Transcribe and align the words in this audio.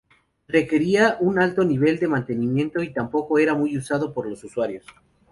Requería 0.47 1.17
un 1.19 1.37
alto 1.37 1.63
nivel 1.63 1.99
de 1.99 2.07
mantenimiento 2.07 2.81
y 2.81 2.91
tampoco 2.91 3.37
era 3.37 3.53
muy 3.53 3.77
usado 3.77 4.15
por 4.15 4.25
los 4.27 4.43
usuarios. 4.43 4.83